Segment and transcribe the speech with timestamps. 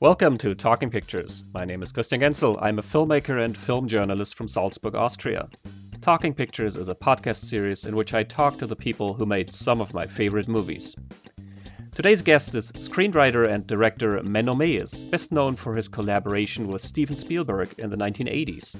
[0.00, 1.44] Welcome to Talking Pictures.
[1.54, 2.58] My name is Christian Genzel.
[2.60, 5.48] I'm a filmmaker and film journalist from Salzburg, Austria.
[6.00, 9.52] Talking Pictures is a podcast series in which I talk to the people who made
[9.52, 10.96] some of my favorite movies.
[11.94, 17.14] Today's guest is screenwriter and director Menno Meyjes, best known for his collaboration with Steven
[17.16, 18.74] Spielberg in the 1980s.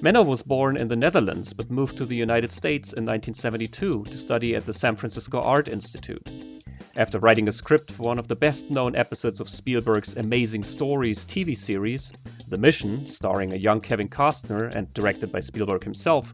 [0.00, 4.18] Menno was born in the Netherlands but moved to the United States in 1972 to
[4.18, 6.28] study at the San Francisco Art Institute.
[6.96, 11.26] After writing a script for one of the best known episodes of Spielberg's Amazing Stories
[11.26, 12.12] TV series,
[12.46, 16.32] The Mission, starring a young Kevin Costner and directed by Spielberg himself,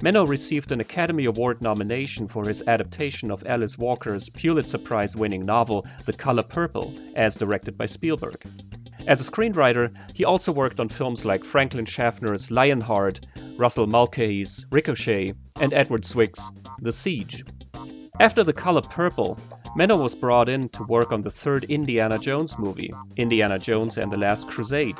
[0.00, 5.46] Menno received an Academy Award nomination for his adaptation of Alice Walker's Pulitzer Prize winning
[5.46, 8.42] novel The Color Purple, as directed by Spielberg.
[9.06, 13.20] As a screenwriter, he also worked on films like Franklin Schaffner's Lionheart,
[13.56, 16.50] Russell Mulcahy's Ricochet, and Edward Zwick's
[16.80, 17.44] The Siege.
[18.20, 19.38] After The Color Purple,
[19.74, 24.12] Menno was brought in to work on the third Indiana Jones movie, Indiana Jones and
[24.12, 24.98] the Last Crusade,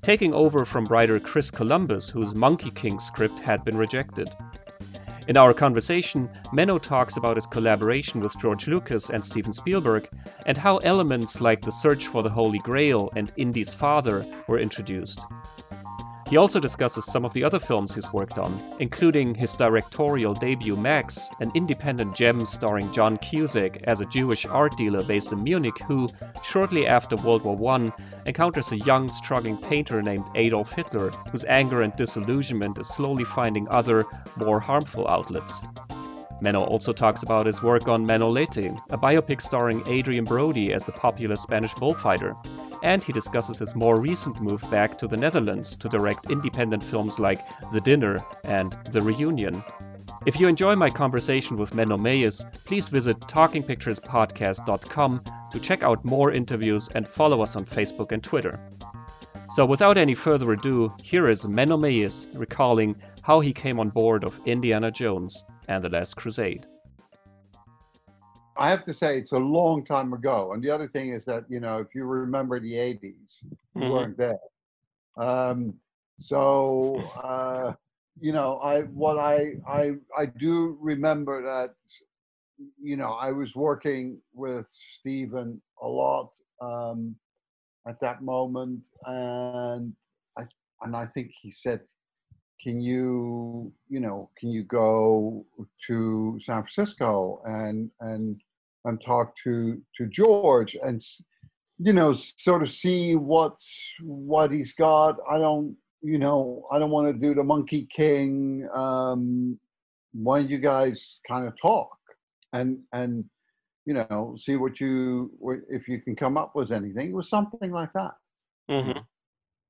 [0.00, 4.30] taking over from writer Chris Columbus, whose Monkey King script had been rejected.
[5.28, 10.08] In our conversation, Menno talks about his collaboration with George Lucas and Steven Spielberg,
[10.46, 15.20] and how elements like the search for the Holy Grail and Indy's father were introduced.
[16.28, 20.74] He also discusses some of the other films he's worked on, including his directorial debut
[20.74, 25.78] Max, an independent gem starring John Cusack as a Jewish art dealer based in Munich
[25.86, 26.08] who,
[26.42, 27.92] shortly after World War I,
[28.24, 33.68] encounters a young, struggling painter named Adolf Hitler, whose anger and disillusionment is slowly finding
[33.68, 35.62] other, more harmful outlets.
[36.40, 40.92] Menno also talks about his work on Manolete, a biopic starring Adrien Brody as the
[40.92, 42.34] popular Spanish bullfighter,
[42.82, 47.18] and he discusses his more recent move back to the Netherlands to direct independent films
[47.18, 47.40] like
[47.72, 49.62] The Dinner and The Reunion.
[50.26, 56.32] If you enjoy my conversation with Menno Meyjes, please visit talkingpicturespodcast.com to check out more
[56.32, 58.60] interviews and follow us on Facebook and Twitter.
[59.48, 64.24] So without any further ado, here is Menno Meyjes recalling how he came on board
[64.24, 66.66] of Indiana Jones and the Last Crusade.
[68.56, 70.52] I have to say it's a long time ago.
[70.52, 73.90] And the other thing is that, you know, if you remember the 80s, you Mhm.
[73.90, 74.38] weren't there.
[75.16, 75.74] Um,
[76.18, 77.74] so, uh,
[78.20, 81.74] you know, I what I I I do remember that,
[82.80, 84.66] you know, I was working with
[84.98, 86.30] Steven a lot
[86.60, 87.16] um,
[87.88, 89.92] at that moment, and
[90.38, 90.42] I
[90.82, 91.80] and I think he said,
[92.64, 95.44] "Can you, you know, can you go
[95.86, 98.40] to San Francisco and and
[98.86, 101.02] and talk to to George and
[101.78, 103.68] you know sort of see what's
[104.02, 105.16] what he's got.
[105.30, 108.66] I don't you know I don't want to do the Monkey King.
[108.74, 109.58] Um,
[110.14, 111.98] why don't you guys kind of talk
[112.54, 113.24] and and
[113.84, 115.30] you know see what you
[115.68, 117.10] if you can come up with anything.
[117.10, 118.12] It was something like that.
[118.70, 119.00] Mm-hmm.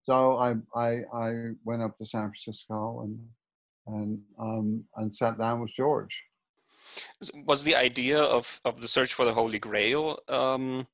[0.04, 1.30] So I I I
[1.64, 3.18] went up to San Francisco and
[3.86, 6.14] and um and sat down with George.
[7.46, 10.86] Was the idea of, of the search for the Holy Grail um,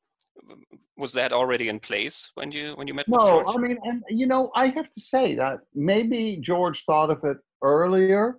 [0.97, 3.45] was that already in place when you when you met with No?
[3.47, 7.39] I mean, and you know, I have to say that maybe George thought of it
[7.63, 8.39] earlier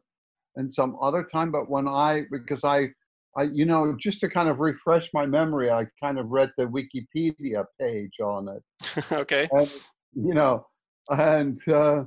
[0.56, 2.90] and some other time, but when I, because I,
[3.38, 6.66] I, you know, just to kind of refresh my memory, I kind of read the
[6.66, 9.48] Wikipedia page on it, okay.
[9.52, 9.70] and
[10.14, 10.66] you know,
[11.10, 12.04] and uh,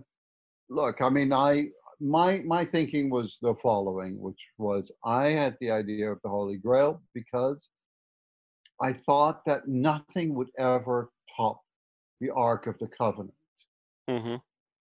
[0.69, 1.67] look, I mean, I,
[2.01, 6.57] my, my thinking was the following, which was I had the idea of the Holy
[6.57, 7.69] Grail because
[8.83, 11.61] I thought that nothing would ever top
[12.21, 13.35] the Ark of the Covenant
[14.09, 14.37] hmm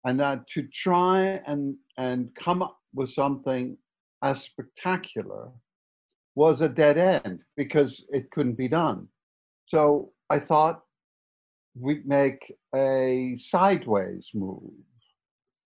[0.04, 3.76] and that to try and and come up with something
[4.22, 5.50] as spectacular
[6.34, 9.09] was a dead end because it couldn't be done.
[9.66, 10.82] So I thought
[11.75, 14.72] we'd make a sideways move,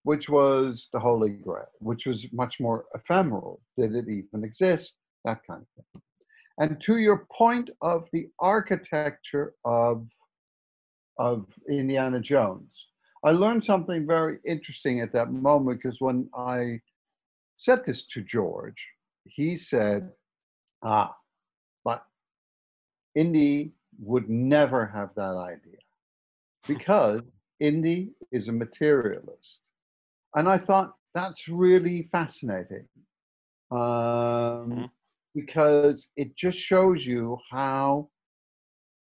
[0.02, 3.60] which was the Holy Grail, which was much more ephemeral.
[3.78, 4.94] Did it even exist?
[5.24, 6.02] That kind of thing.
[6.58, 10.06] And to your point of the architecture of
[11.18, 12.86] of Indiana Jones,
[13.24, 16.80] I learned something very interesting at that moment because when I
[17.56, 18.84] said this to George,
[19.24, 20.10] he said,
[20.82, 21.14] Ah,
[21.84, 22.04] but
[23.14, 25.78] Indy would never have that idea
[26.66, 27.22] because
[27.60, 29.60] Indy is a materialist.
[30.34, 32.86] And I thought that's really fascinating
[33.70, 34.90] um, Mhm.
[35.34, 38.08] because it just shows you how,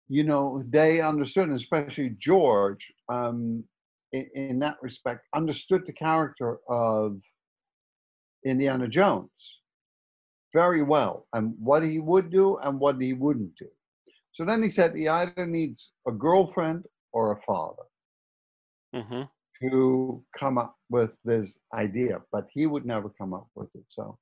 [0.09, 3.65] you know, they understood, and especially George, um,
[4.13, 7.21] in, in that respect, understood the character of
[8.45, 9.61] Indiana Jones
[10.53, 13.69] very well and what he would do and what he wouldn't do.
[14.33, 17.85] So then he said he either needs a girlfriend or a father
[18.95, 19.23] hmm
[19.63, 23.85] to come up with this idea, but he would never come up with it.
[23.89, 24.19] So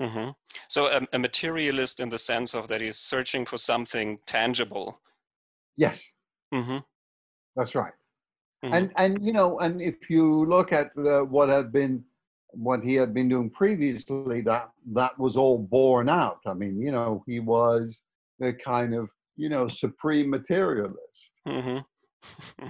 [0.00, 0.30] hmm
[0.68, 5.00] So a, a materialist in the sense of that he's searching for something tangible.
[5.76, 5.98] yes,
[6.52, 6.78] hmm
[7.56, 7.92] that's right.
[8.64, 8.72] Mhm.
[8.72, 12.04] And and you know, and if you look at uh, what had been
[12.52, 16.40] what he had been doing previously, that that was all borne out.
[16.46, 18.00] I mean, you know, he was
[18.38, 19.08] the kind of
[19.38, 21.40] you know supreme materialist.
[21.46, 21.78] hmm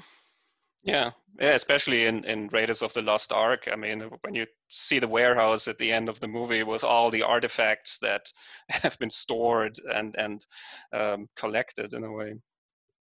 [0.83, 1.11] yeah,
[1.41, 3.69] yeah, especially in in Raiders of the Lost Ark.
[3.73, 7.11] I mean, when you see the warehouse at the end of the movie with all
[7.11, 8.33] the artifacts that
[8.69, 10.47] have been stored and and
[10.93, 12.35] um, collected in a way.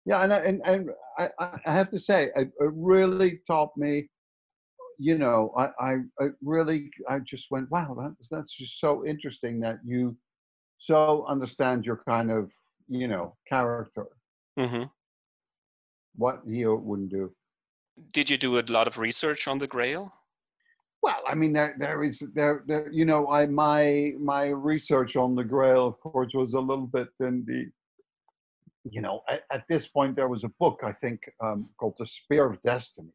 [0.06, 1.30] Yeah, and I- and and I,
[1.66, 4.08] I have to say, it, it really taught me.
[5.00, 9.60] You know, I, I I really I just went, wow, that's that's just so interesting
[9.62, 10.16] that you
[10.78, 12.50] so understand your kind of
[12.88, 14.08] you know character,
[14.58, 14.84] hmm
[16.16, 17.34] what he wouldn't do.
[18.12, 20.14] Did you do a lot of research on the Grail?
[21.02, 25.36] Well, I mean, there there is there there you know, I my my research on
[25.36, 27.70] the Grail, of course, was a little bit in the.
[28.92, 32.06] You know, at, at this point, there was a book I think um, called The
[32.06, 33.14] Spear of Destiny.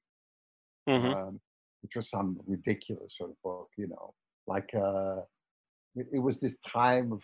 [0.89, 1.41] hmm um,
[1.83, 4.15] which was some ridiculous sort of book, you know,
[4.47, 5.21] like uh,
[5.97, 7.23] it, it was this time of,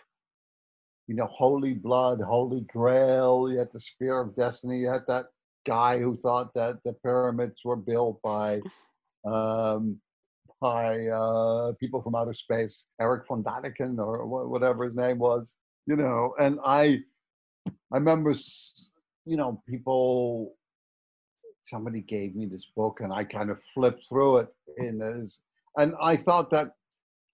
[1.07, 3.49] you know, holy blood, holy grail.
[3.51, 4.79] You had the spear of destiny.
[4.79, 5.27] You had that
[5.67, 8.61] guy who thought that the pyramids were built by,
[9.25, 10.01] um,
[10.61, 15.55] by uh, people from outer space, Eric von Daniken or wha- whatever his name was,
[15.87, 16.35] you know.
[16.41, 17.01] And I,
[17.93, 18.35] I remember,
[19.25, 20.55] you know, people
[21.63, 24.49] somebody gave me this book and I kind of flipped through it
[24.79, 25.39] in as
[25.77, 26.73] and I thought that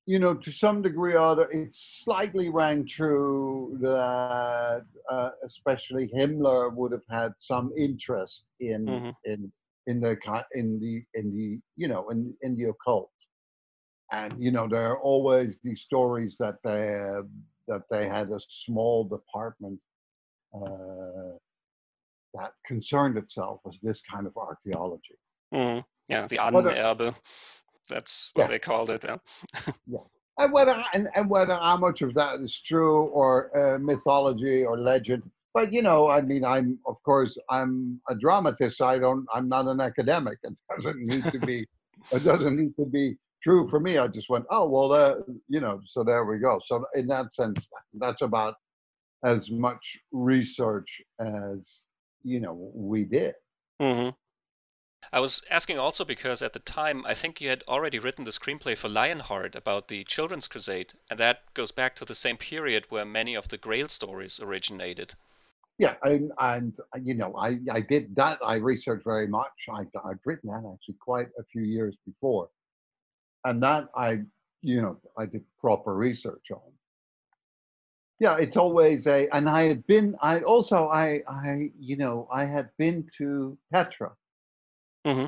[0.07, 6.75] you know to some degree or other it slightly rang true that uh, especially Himmler
[6.75, 9.15] would have had some interest in Mhm.
[9.25, 9.53] in
[9.87, 10.17] in the
[10.55, 13.11] in the in the you know in in the occult
[14.13, 16.81] and you know there are always these stories that they
[17.69, 19.79] that they had a small department
[20.55, 21.33] uh,
[22.35, 25.17] that concerned itself with this kind of archaeology.
[25.53, 25.79] hmm
[26.09, 27.15] Yeah, the What a- Ahnenerbe.
[27.89, 28.49] That's what Yeah.
[28.49, 29.05] they called it.
[29.87, 29.99] Yeah.
[30.39, 34.79] And whether and, and whether how much of that is true or uh, mythology or
[34.79, 35.23] legend,
[35.55, 38.79] but you know, I mean, I'm of course I'm a dramatist.
[38.79, 39.27] So I don't.
[39.35, 40.39] I'm not an academic.
[40.43, 41.67] It doesn't need to be.
[42.13, 43.99] it doesn't need to be true for me.
[43.99, 45.15] I just went, oh well, uh,
[45.49, 45.81] you know.
[45.87, 46.51] So there we go.
[46.65, 48.55] So in that sense, that's about
[49.25, 50.89] as much research
[51.21, 51.85] as
[52.23, 53.35] you know we did.
[53.81, 54.11] hmm
[55.11, 58.31] I was asking also because at the time, I think you had already written the
[58.31, 62.87] screenplay for Lionheart about the Children's Crusade, and that goes back to the same period
[62.89, 65.15] where many of the Grail stories originated.
[65.79, 68.39] Yeah, and, and you know, I, I did that.
[68.45, 69.53] I researched very much.
[69.71, 72.49] I, I'd written that actually quite a few years before,
[73.45, 74.21] and that I,
[74.61, 76.61] you know, I did proper research on.
[78.21, 80.15] Yeah, it's always a, and I had been.
[80.23, 84.13] I also, I, I, you know, I had been to Petra,
[85.05, 85.27] hmm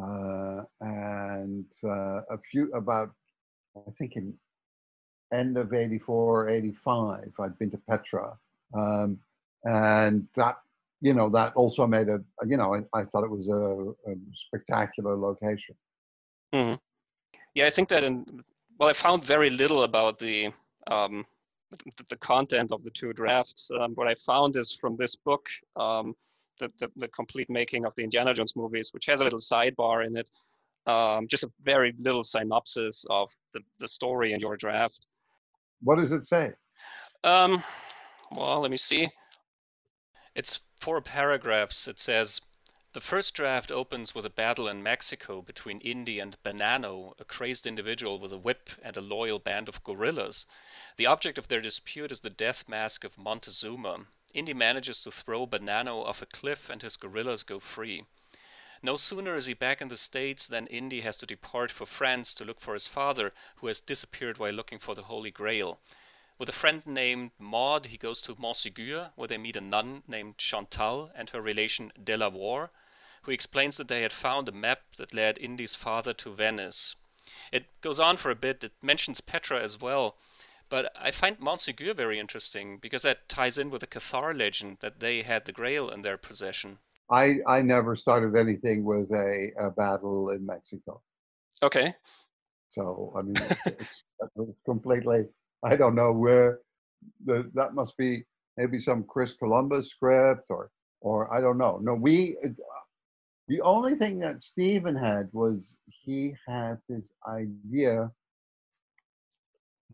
[0.00, 3.10] uh, and uh, a few about,
[3.76, 4.34] I think in
[5.32, 8.36] end of 84, 85, I'd been to Petra.
[8.74, 9.18] Um,
[9.64, 10.56] and that,
[11.00, 14.14] you know, that also made a, you know, I, I thought it was a, a
[14.46, 15.74] spectacular location.
[16.52, 16.74] hmm
[17.54, 18.24] Yeah, I think that in
[18.78, 20.52] well, I found very little about the
[20.90, 21.24] um,
[21.70, 23.70] the, the content of the two drafts.
[23.80, 26.14] Um, what I found is from this book, um,
[26.58, 30.06] the, the the complete making of the Indiana Jones movies, which has a little sidebar
[30.06, 30.30] in it,
[30.86, 35.06] um, just a very little synopsis of the, the story in your draft.
[35.82, 36.52] What does it say?
[37.24, 37.62] Um,
[38.30, 39.08] well, let me see.
[40.34, 41.88] It's four paragraphs.
[41.88, 42.40] It says
[42.92, 47.66] the first draft opens with a battle in Mexico between Indy and Banano, a crazed
[47.66, 50.46] individual with a whip and a loyal band of guerrillas.
[50.96, 54.06] The object of their dispute is the death mask of Montezuma.
[54.36, 58.04] Indy manages to throw Banano off a cliff and his guerrillas go free.
[58.82, 62.34] No sooner is he back in the States than Indy has to depart for France
[62.34, 65.78] to look for his father, who has disappeared while looking for the Holy Grail.
[66.38, 70.36] With a friend named Maud, he goes to Montségur, where they meet a nun named
[70.36, 72.68] Chantal and her relation Delaware,
[73.22, 76.94] who explains that they had found a map that led Indy's father to Venice.
[77.50, 80.16] It goes on for a bit, it mentions Petra as well,
[80.68, 85.00] but I find Montségur very interesting because that ties in with the Cathar legend that
[85.00, 86.78] they had the Grail in their possession.
[87.10, 91.02] I, I never started anything with a, a battle in Mexico.
[91.62, 91.94] Okay.
[92.70, 94.02] So, I mean, it's, it's,
[94.36, 95.26] it's completely,
[95.62, 96.60] I don't know where
[97.24, 98.24] the, that must be
[98.56, 100.70] maybe some Chris Columbus script or,
[101.00, 101.78] or I don't know.
[101.82, 102.36] No, we.
[103.48, 108.10] The only thing that Steven had was he had this idea,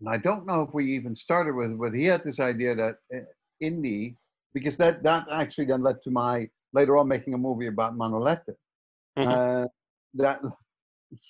[0.02, 2.74] and I don't know if we even started with, it, but he had this idea
[2.74, 3.20] that uh,
[3.60, 4.16] Indy,
[4.52, 8.54] because that that actually then led to my later on making a movie about Manolete.
[9.16, 9.26] Mhm.
[9.26, 9.68] Uh,
[10.14, 10.40] that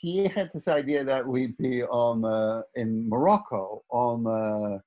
[0.01, 4.79] he had this idea that we'd be on uh, in Morocco on uh,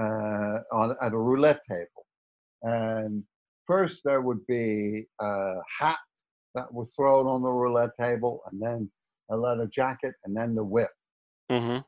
[0.00, 2.06] uh, on at a roulette table,
[2.62, 3.22] and
[3.66, 5.98] first there would be a hat
[6.56, 8.90] that was thrown on the roulette table, and then
[9.30, 10.90] a leather jacket, and then the whip,
[11.48, 11.78] hmm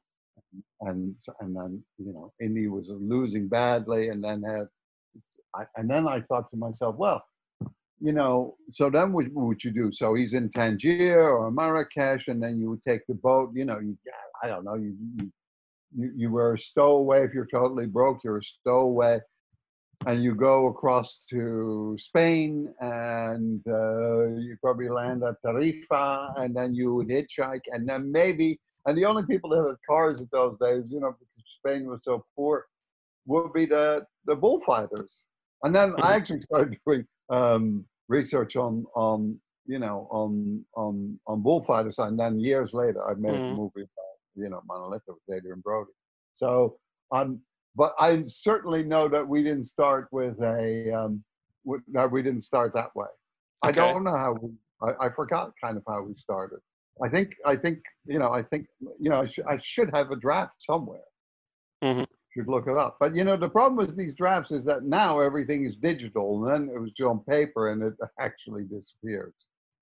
[0.80, 4.68] and and then you know Indy was losing badly, and then had,
[5.54, 7.22] I, and then I thought to myself, well.
[8.04, 9.92] You know, so then what would you do?
[9.92, 13.52] So he's in Tangier or Marrakesh, and then you would take the boat.
[13.54, 13.96] You know, you
[14.42, 15.30] I don't know, you you
[15.94, 18.24] you, you were a stowaway if you're totally broke.
[18.24, 19.20] You're a stowaway,
[20.06, 26.74] and you go across to Spain, and uh, you probably land at Tarifa, and then
[26.74, 28.58] you would hitchhike, and then maybe.
[28.86, 32.00] And the only people that had cars at those days, you know, because Spain was
[32.04, 32.66] so poor,
[33.26, 35.26] would be the the bullfighters.
[35.62, 41.42] And then I actually started doing um, research on on you know on on on
[41.42, 43.52] bullfighters, and then years later, I made a Mhm.
[43.52, 45.90] movie about you know Manolete with Adrien Brody.
[46.34, 46.78] So
[47.12, 47.40] um,
[47.76, 51.22] but I certainly know that we didn't start with a um,
[51.64, 53.08] w- that we didn't start that way.
[53.62, 54.50] I don't know how we.
[54.82, 56.58] I, I forgot kind of how we started.
[57.02, 58.66] I think I think you know I think
[59.00, 61.04] you know I, sh- I should have a draft somewhere.
[61.82, 62.06] Mhm.
[62.34, 62.96] Should look it up.
[62.98, 66.68] But you know the problem with these drafts is that now everything is digital, and
[66.68, 69.34] then it was just on paper, and it actually disappears.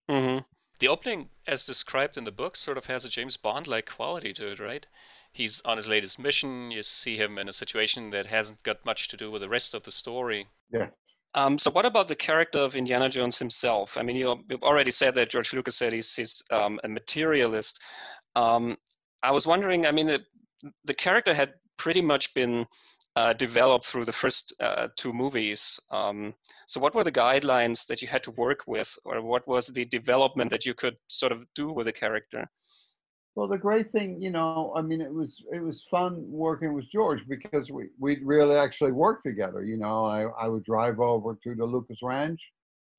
[0.09, 0.39] hmm
[0.81, 4.49] The opening, as described in the book, sort of has a James Bond-like quality to
[4.51, 4.87] it, right?
[5.33, 6.71] He's on his latest mission.
[6.73, 9.75] You see him in a situation that hasn't got much to do with the rest
[9.75, 10.49] of the story.
[10.73, 10.91] Yeah.
[11.35, 13.97] Um, so what about the character of Indiana Jones himself?
[13.97, 17.81] I mean, you, you've already said that George Lucas said he's, he's um, a materialist.
[18.35, 18.77] Um,
[19.23, 20.21] I was wondering, I mean, the,
[20.85, 22.67] the character had pretty much been
[23.17, 25.79] uh, developed through the first uh, two movies.
[25.91, 26.35] Um,
[26.67, 29.85] so what were the guidelines that you had to work with, or what was the
[29.85, 32.51] development that you could sort of do with the character?
[33.37, 36.91] Well, the great thing, you know, I mean, it was it was fun working with
[36.91, 39.63] George because we we really actually worked together.
[39.65, 42.41] You know, I I would drive over to the Lucas Ranch,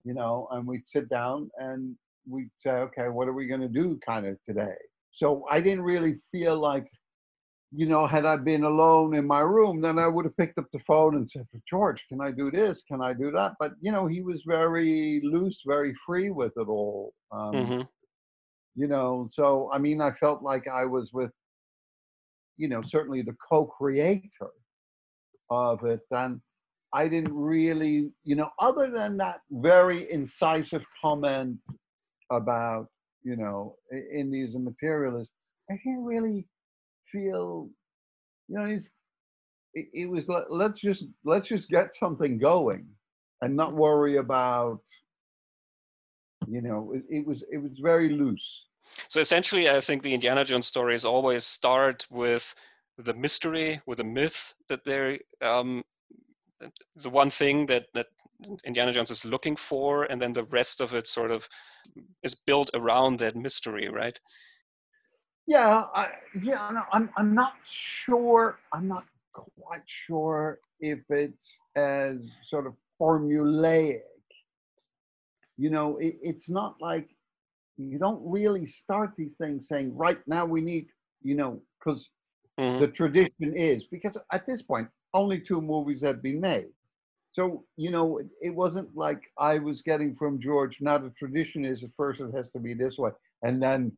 [0.04, 1.96] you know, and we'd sit down and
[2.28, 4.76] we'd say, okay, what are we going to do, kind of today.
[5.12, 6.88] So I didn't really feel like,
[7.72, 10.68] you know, had I been alone in my room, then I would have picked up
[10.72, 12.84] the phone and said, George, can I do this?
[12.88, 13.54] Can I do that?
[13.60, 17.14] But you know, he was very loose, very free with it all.
[17.32, 17.82] Um, hmm
[18.76, 21.32] you know so i mean i felt like i was with
[22.58, 24.50] you know certainly the co-creator
[25.50, 26.40] of it and
[26.94, 31.58] i didn't really you know other than that very incisive comment
[32.32, 32.88] about
[33.24, 33.76] you know
[34.14, 35.34] Indy's and materialists
[35.70, 36.48] i didn't really
[37.12, 37.70] feel
[38.48, 38.90] you know he's
[39.74, 42.86] it, it was let, let's just let's just get something going
[43.42, 44.80] and not worry about
[46.52, 48.48] you know it, it was it was very loose
[49.10, 52.56] So essentially, I think the Indiana Jones stories always start with
[52.98, 55.84] the mystery, with a myth that they're um,
[56.96, 58.08] the one thing that that
[58.66, 61.48] Indiana Jones is looking for, and then the rest of it sort of
[62.24, 64.20] is built around that mystery, right?
[65.48, 66.10] Yeah, I,
[66.42, 68.60] yeah, no, I'm I'm not sure.
[68.74, 74.02] I'm not quite sure if it's as sort of formulaic.
[75.58, 77.10] You know, it, it's not like
[77.78, 80.88] you don't really start these things saying, right now we need,
[81.22, 82.10] you know, because
[82.58, 82.80] Mhm.
[82.80, 86.68] the tradition is because at this point only two movies had been made.
[87.34, 90.78] So you know, it, it wasn't like I was getting from George.
[90.82, 93.12] Now the tradition is at first it has to be this way,
[93.44, 93.92] and then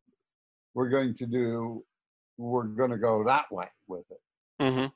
[0.74, 1.84] we're going to do,
[2.38, 4.22] we're going to go that way with it.
[4.60, 4.88] hmm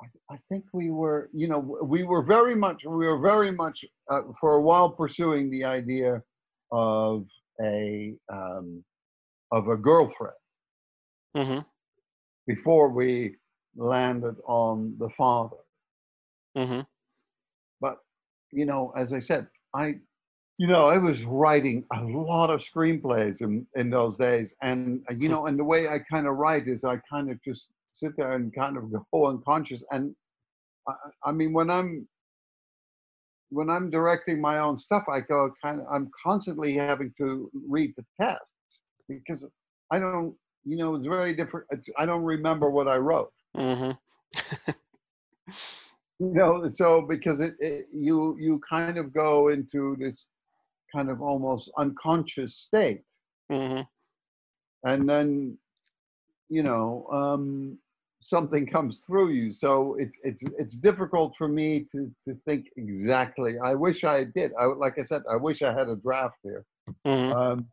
[0.00, 3.84] I, I think we were, you know, we were very much, we were very much
[4.10, 6.22] uh, for a while pursuing the idea
[6.72, 7.26] of
[7.62, 8.84] a um,
[9.52, 10.34] of a girlfriend.
[11.34, 11.60] Hmm
[12.46, 13.36] before we
[13.76, 15.56] landed on the father.
[16.56, 16.80] hmm
[17.80, 17.98] But
[18.52, 19.96] you know, as I said, I,
[20.58, 25.14] you know, I was writing a lot of screenplays in in those days, and uh,
[25.14, 28.12] you know, and the way I kind of write is I kind of just sit
[28.16, 29.84] there and kind of go unconscious.
[29.90, 30.14] And
[30.88, 30.94] I,
[31.26, 32.08] I mean, when I'm
[33.50, 37.94] when I'm directing my own stuff, I go kind of I'm constantly having to read
[37.96, 38.44] the text
[39.08, 39.46] because
[39.90, 40.34] I don't,
[40.64, 41.66] you know, it's very different.
[41.70, 43.32] It's, I don't remember what I wrote.
[43.54, 43.92] hmm
[46.18, 50.26] you know, so because it, it you you kind of go into this
[50.94, 53.02] kind of almost unconscious state,
[53.50, 53.80] hmm
[54.84, 55.56] and then
[56.48, 57.78] you know um,
[58.26, 59.52] something comes through you.
[59.52, 63.58] So it's it's it's difficult for me to to think exactly.
[63.58, 64.52] I wish I did.
[64.60, 66.64] I like I said, I wish I had a draft here.
[67.04, 67.66] hmm Um,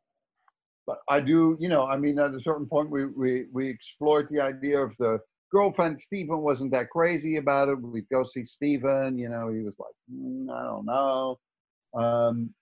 [0.86, 4.28] but I do, you know, I mean, at a certain point, we we we explored
[4.30, 5.20] the idea of the
[5.52, 6.00] girlfriend.
[6.00, 7.82] Steven wasn't that crazy about it.
[7.82, 9.18] We'd go see Steven.
[9.18, 11.40] You know, he was like, "Mm, I don't know,
[11.96, 12.54] um,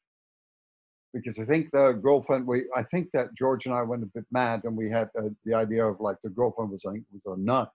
[1.13, 2.47] because I think the girlfriend.
[2.47, 5.29] We I think that George and I went a bit mad, and we had uh,
[5.45, 7.71] the idea of like the girlfriend was a was a nut.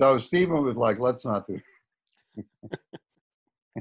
[0.00, 1.60] So Steven was like, let's not do.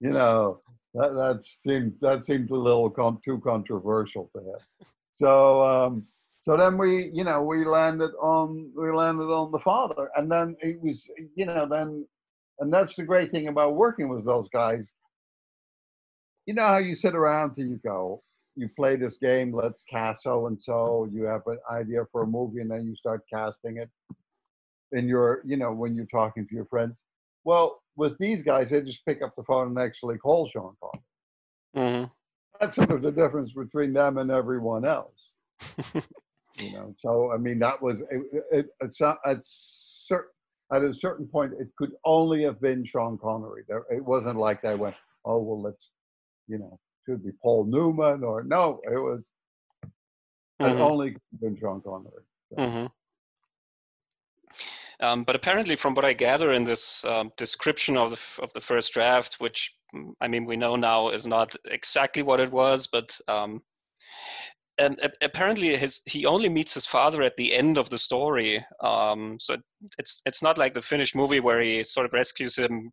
[0.00, 0.60] you know,
[0.94, 2.90] that that seemed that seemed a little
[3.24, 4.58] too controversial to him.
[5.12, 6.04] So um,
[6.40, 10.56] so then we, you know, we landed on we landed on the father, and then
[10.60, 12.04] it was, you know, then,
[12.58, 14.90] and that's the great thing about working with those guys.
[16.46, 18.23] You know how you sit around till you go,
[18.56, 21.08] you play this game, let's cast so and so.
[21.12, 23.90] You have an idea for a movie, and then you start casting it.
[24.92, 27.02] And you're, you know, when you're talking to your friends.
[27.44, 31.04] Well, with these guys, they just pick up the phone and actually call Sean Connery.
[31.74, 32.04] hmm
[32.60, 35.30] That's sort of the difference between them and everyone else.
[36.56, 40.28] You know, so I mean, that was it, it, it's not, at cer-
[40.72, 43.64] at a certain point, it could only have been Sean Connery.
[43.68, 44.94] There, it wasn't like they went,
[45.24, 45.90] oh well, let's,
[46.46, 49.22] you know, should be Paul Newman or no, it was
[50.60, 50.80] Mhm.
[50.80, 52.22] only been Sean Connery.
[52.56, 52.86] hmm
[55.00, 58.52] Um, but apparently, from what I gather in this um, description of the f- of
[58.52, 62.52] the first draft, which mm, I mean we know now is not exactly what it
[62.52, 63.62] was, but um,
[64.78, 68.64] and apparently his he only meets his father at the end of the story.
[68.80, 69.62] Um, so it,
[69.98, 72.92] it's it's not like the finished movie where he sort of rescues him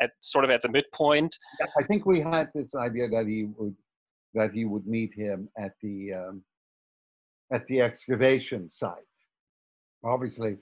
[0.00, 1.36] at sort of at the midpoint.
[1.60, 3.74] Yeah, I think we had this idea that he would
[4.34, 6.42] that he would meet him at the um,
[7.52, 8.94] at the excavation site.
[10.04, 10.58] Obviously,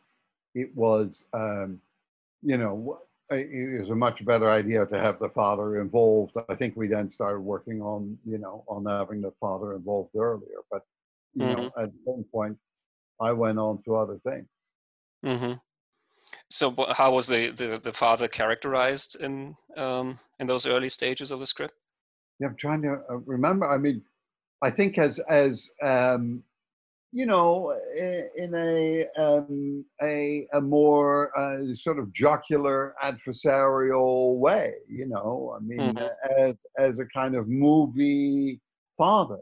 [0.55, 1.81] it was um,
[2.43, 3.01] you know
[3.31, 6.33] it it was a much better idea to have the father involved.
[6.49, 10.61] I think we then started working on you know on having the father involved earlier,
[10.71, 10.83] but
[11.35, 12.59] you know at one point
[13.21, 14.47] I went on to other things.
[15.25, 15.55] hmm
[16.51, 21.41] So how was the, the, the father characterized in um, in those early stages of
[21.41, 21.75] the script?
[22.41, 23.69] Yeah, I'm trying to uh, remember.
[23.71, 24.03] I mean,
[24.63, 26.43] I think as as um,
[27.13, 27.73] you know,
[28.37, 34.75] in a um, a a more uh, sort of jocular adversarial way.
[34.89, 35.99] You know, I mean, Mhm.
[35.99, 38.61] uh, as as a kind of movie
[38.99, 39.41] father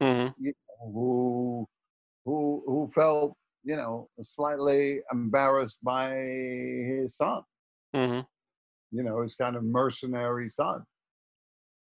[0.00, 0.34] hmm
[0.80, 1.66] who
[2.24, 3.36] who who felt
[3.68, 6.10] you know slightly embarrassed by
[6.90, 7.42] his son.
[7.94, 8.20] hmm
[8.90, 10.78] You know, his kind of mercenary son.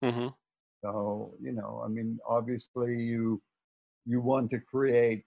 [0.01, 0.29] hmm
[0.83, 3.41] So, you know, I mean, obviously you
[4.05, 5.25] you want to create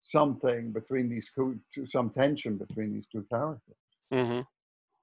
[0.00, 1.58] something between these two,
[1.96, 3.82] some tension between these two characters.
[4.12, 4.40] hmm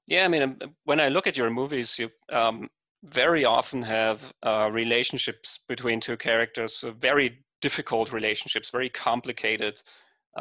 [0.08, 0.58] Yeah, I mean, um,
[0.90, 2.10] when I look at your movies, you
[2.42, 2.70] um,
[3.04, 7.30] very often have uh, relationships between two characters, very
[7.62, 9.82] difficult relationships, very complicated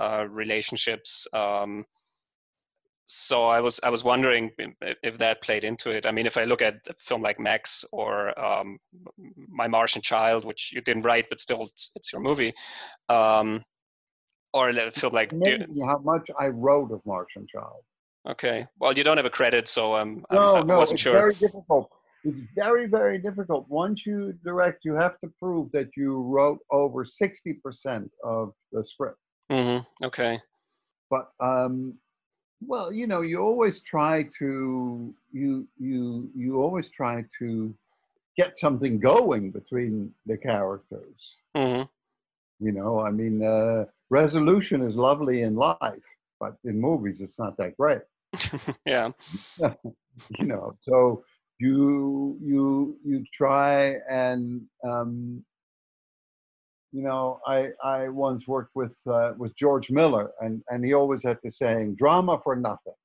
[0.00, 1.26] uh, relationships.
[1.32, 1.84] Um,
[3.06, 4.50] so I was I was wondering
[5.02, 6.06] if that played into it.
[6.06, 8.78] I mean, if I look at a film like Max or um,
[9.48, 12.52] My Martian Child, which you didn't write, but still it's, it's your movie,
[13.08, 13.64] um,
[14.52, 17.82] or a film like how much I wrote of Martian Child.
[18.28, 18.66] Okay.
[18.78, 21.14] Well, you don't have a credit, so um, I'm- No, I no, wasn't it's sure.
[21.14, 21.90] very difficult.
[22.24, 23.66] It's very, very difficult.
[23.68, 29.18] Once you direct, you have to prove that you wrote over 60% of the script.
[29.50, 30.40] Hmm Okay.
[31.10, 31.94] but um
[32.66, 37.74] well you know you always try to you you you always try to
[38.36, 41.82] get something going between the characters Mm-hmm.
[42.60, 45.94] you know i mean uh resolution is lovely in life
[46.28, 48.00] but in movies it's not that great
[48.86, 49.10] yeah.
[50.38, 51.22] you know so
[51.58, 55.42] you you you try and um
[56.98, 61.22] you know i i once worked with uh, with george miller and and he always
[61.22, 62.98] had the saying drama for nothing.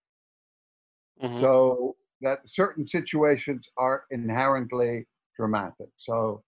[1.20, 5.06] Hmm so that certain situations are inherently
[5.38, 5.90] dramatic.
[5.98, 6.44] So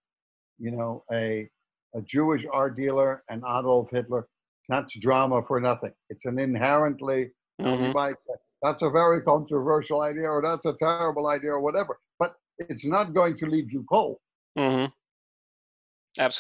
[0.60, 1.50] you know a
[1.96, 4.28] a jewish art dealer and adolf hitler
[4.70, 5.94] that's drama for nothing.
[6.10, 8.16] It's an inherently now, we hmm might
[8.64, 13.14] that's a very controversial idea or that's a terrible idea or whatever but it's not
[13.14, 14.18] going to leave you cold.
[14.58, 14.86] Hmm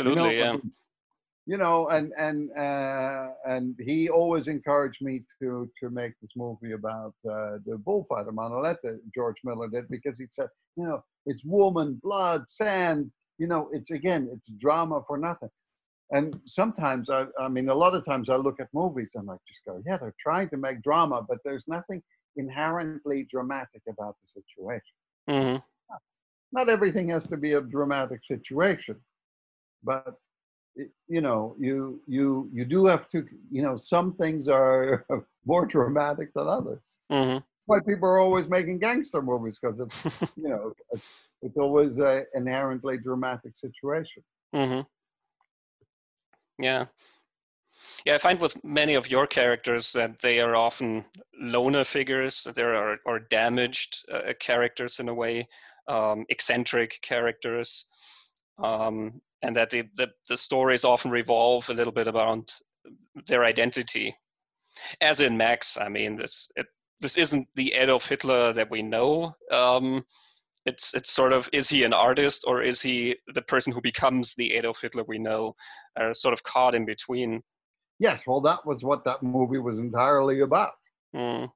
[0.03, 0.37] you know Absolutely.
[0.37, 0.57] Yeah.
[1.45, 6.71] You know, and and uh, and he always encouraged me to to make this movie
[6.71, 8.97] about uh, the bullfighter Manolete.
[9.13, 13.11] George Miller did because he said, you know, it's woman, blood, sand.
[13.37, 15.49] You know, it's again, it's drama for nothing.
[16.11, 19.35] And sometimes I, I mean, a lot of times I look at movies and I
[19.47, 22.01] just go, yeah, they're trying to make drama, but there's nothing
[22.37, 24.81] inherently dramatic about the situation.
[25.29, 25.57] Mm-hmm.
[26.51, 28.95] Not everything has to be a dramatic situation,
[29.83, 30.15] but
[31.07, 35.05] you know, you you you do have to, you know, some things are
[35.45, 36.97] more dramatic than others.
[37.11, 37.35] Mm-hmm.
[37.35, 41.05] That's why people are always making gangster movies because it's, you know, it's,
[41.41, 44.23] it's always an inherently dramatic situation.
[44.53, 44.81] Mm-hmm.
[46.63, 46.85] Yeah.
[48.05, 51.05] Yeah, I find with many of your characters that they are often
[51.39, 52.43] loner figures.
[52.43, 55.47] That there are or damaged uh, characters in a way,
[55.87, 57.85] um, eccentric characters,
[58.63, 62.51] um, and that the, the the stories often revolve a little bit around
[63.27, 64.15] their identity.
[65.01, 66.67] As in Max, I mean this it,
[66.99, 69.35] this isn't the Adolf Hitler that we know.
[69.51, 70.05] Um,
[70.65, 74.33] it's it's sort of is he an artist or is he the person who becomes
[74.35, 75.55] the Adolf Hitler we know,
[75.99, 77.41] uh, sort of caught in between.
[77.99, 80.73] Yes, well, that was what that movie was entirely about.
[81.15, 81.49] Mm.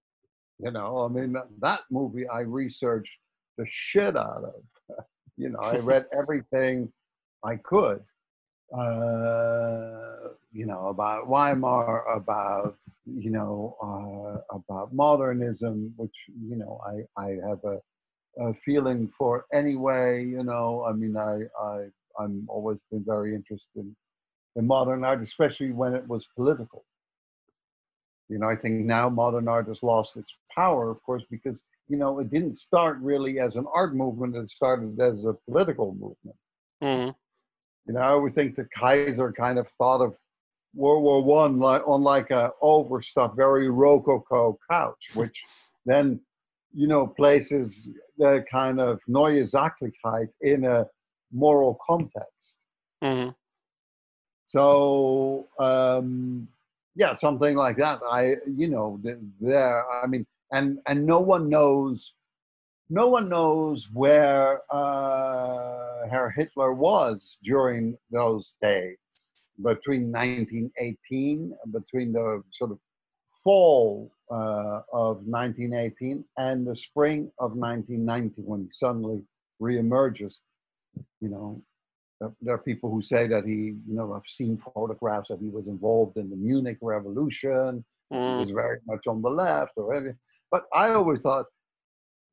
[0.60, 3.18] You know, I mean, that movie I researched
[3.58, 4.96] the shit out of.
[5.38, 6.92] you know, I read everything
[7.44, 8.04] I could.
[8.76, 16.16] Uh, you know, about Weimar, about you know, uh, about modernism, which
[16.48, 17.80] you know, I I have a
[18.42, 20.24] uh, feeling for anyway.
[20.24, 21.86] You know, I mean, I I
[22.20, 23.96] I'm always been very interested
[24.56, 26.86] in modern art, especially when it was political.
[28.30, 31.98] You know, I think now modern art has lost its power, of course, because you
[31.98, 36.38] know it didn't start really as an art movement; it started as a political movement.
[36.84, 37.16] Mm.
[37.90, 40.16] You know, I would think the Kaiser kind of thought of
[40.76, 45.44] World War One like on like a overstuffed, very rococo couch, which
[45.86, 46.22] then
[46.74, 50.86] you know, places the kind of neue Sachlichkeit in a
[51.32, 52.58] moral context.
[53.04, 53.32] Mm-hmm.
[54.46, 56.48] So, um,
[56.96, 58.00] yeah, something like that.
[58.10, 59.00] I, you know,
[59.40, 59.90] there.
[59.90, 62.14] I mean, and and no one knows,
[62.90, 68.98] no one knows where uh, Herr Hitler was during those days
[69.58, 72.80] between 1918, between the sort of
[73.44, 79.22] fall uh, of 1918 and the spring of 1990 when he suddenly
[79.62, 80.40] reemerges.
[81.22, 81.62] You know,
[82.42, 85.68] there are people who say that he, you know, I've seen photographs that he was
[85.68, 87.86] involved in the Munich Revolution.
[88.12, 88.34] Mm.
[88.34, 90.18] He was very much on the left or anything.
[90.52, 91.46] But I always thought,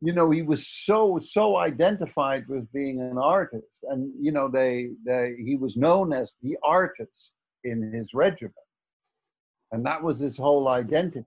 [0.00, 4.90] you know, he was so so identified with being an artist, and you know, they
[5.04, 7.32] they he was known as the artist
[7.64, 8.54] in his regiment
[9.72, 11.26] and that was his whole identity.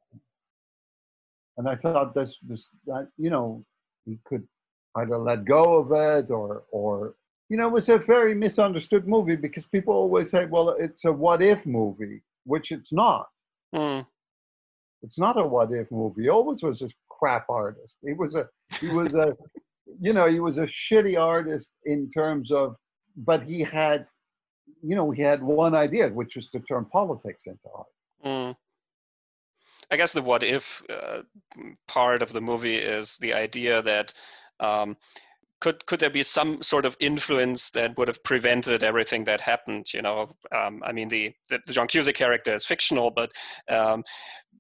[1.57, 3.65] And I thought this, was that you know,
[4.05, 4.47] he could
[4.95, 7.15] either let go of it or, or,
[7.49, 11.11] you know, it was a very misunderstood movie because people always say, well, it's a
[11.11, 13.27] what if movie, which it's not.
[13.75, 14.05] Mm.
[15.01, 16.29] It's not a what if movie.
[16.29, 17.97] Always was a crap artist.
[18.01, 18.47] He was a,
[18.79, 19.35] he was a,
[19.99, 22.75] you know, he was a shitty artist in terms of,
[23.17, 24.05] but he had,
[24.81, 27.87] you know, he had one idea, which was to turn politics into art.
[28.25, 28.55] Mm.
[29.91, 31.21] I guess the what if uh,
[31.87, 34.13] part of the movie is the idea that
[34.59, 34.97] um,
[35.59, 39.93] could could there be some sort of influence that would have prevented everything that happened?
[39.93, 43.31] You know, um, I mean, the, the, John Cusack character is fictional, but
[43.67, 44.03] um,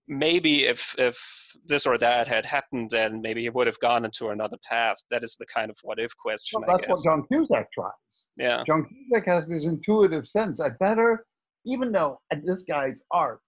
[0.09, 1.17] maybe if if
[1.65, 4.97] this or that had happened, then maybe he would have gone into another path.
[5.11, 6.61] That is the kind of what if question.
[6.65, 7.91] Well, that's what John Cusack tries.
[8.35, 10.59] Yeah, John Cusack has this intuitive sense.
[10.59, 11.25] I better,
[11.65, 13.39] even though uh, this guy's art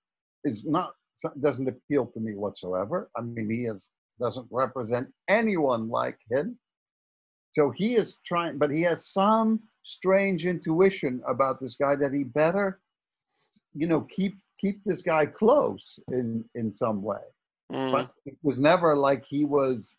[0.45, 0.93] is not
[1.41, 3.09] doesn't appeal to me whatsoever.
[3.17, 6.57] I mean, he is doesn't represent anyone like him.
[7.53, 12.23] So he is trying, but he has some strange intuition about this guy that he
[12.23, 12.79] better,
[13.73, 17.25] you know, keep keep this guy close in in some way.
[17.73, 17.91] Mm.
[17.91, 19.95] But it was never like he was,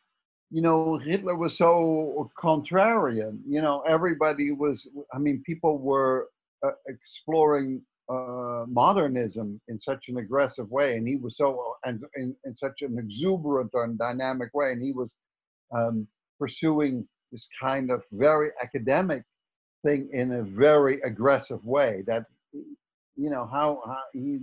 [0.51, 3.39] you know, Hitler was so contrarian.
[3.47, 4.87] You know, everybody was.
[5.13, 6.29] I mean, people were
[6.65, 12.37] uh, exploring uh, modernism in such an aggressive way, and he was so and in,
[12.45, 15.15] in such an exuberant and dynamic way, and he was
[15.75, 16.07] um,
[16.39, 19.23] pursuing this kind of very academic
[19.85, 22.03] thing in a very aggressive way.
[22.07, 22.27] That
[23.17, 24.41] you know how, how he,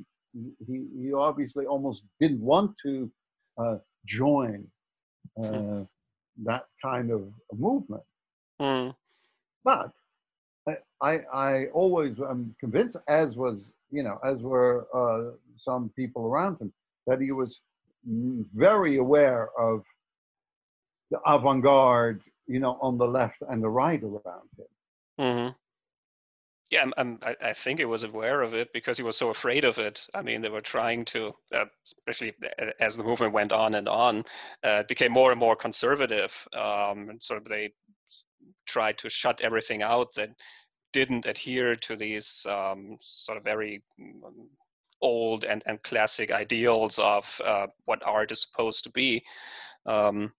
[0.68, 3.12] he he obviously almost didn't want to
[3.58, 4.68] uh, join
[5.44, 5.84] uh,
[6.44, 8.04] that kind of movement,
[8.62, 8.94] mm.
[9.64, 9.92] but
[11.02, 16.60] I, I always am convinced, as was, you know, as were uh, some people around
[16.60, 16.74] him,
[17.08, 17.62] that he was
[18.06, 19.84] very aware of
[21.12, 24.66] the avant-garde, you know, on the left and the right around him.
[25.20, 25.50] Mm-hmm.
[26.70, 29.80] Yeah, and I, think he was aware of it because he was so afraid of
[29.80, 30.06] it.
[30.14, 31.66] I mean, they were trying to, uh,
[31.98, 32.34] especially
[32.80, 34.20] as the movement went on and on,
[34.64, 36.32] uh, it became more and more conservative.
[36.54, 37.72] Um, and sort of they
[38.68, 40.30] tried to shut everything out that
[40.94, 44.22] didn't adhere to these um, sort of very mm,
[45.02, 49.24] old and, and classic ideals of uh, what art is supposed to be.
[49.88, 50.34] Um,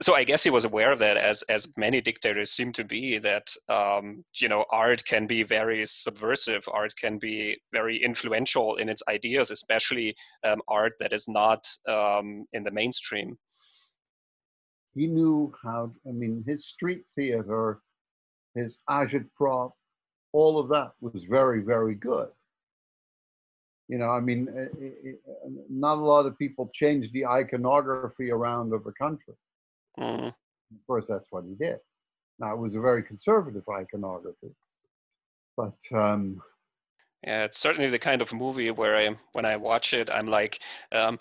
[0.00, 3.18] so I guess he was aware of that, as as many dictators seem to be.
[3.18, 6.62] That um, you know, art can be very subversive.
[6.72, 12.46] Art can be very influential in its ideas, especially um, art that is not um,
[12.52, 13.38] in the mainstream.
[14.94, 15.92] He knew how.
[16.06, 17.80] I mean, his street theater,
[18.54, 19.72] his agitprop,
[20.32, 22.28] all of that was very, very good.
[23.88, 25.20] You know, I mean, it, it,
[25.68, 29.34] not a lot of people changed the iconography around of a country
[29.98, 30.28] Mm.
[30.28, 31.78] Of course, that's what he did.
[32.38, 34.54] Now, it was a very conservative iconography,
[35.56, 36.40] but um,
[37.24, 40.60] yeah, it's certainly the kind of movie where I, when I watch it, I'm like,
[40.92, 41.18] um,